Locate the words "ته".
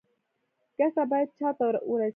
1.57-1.65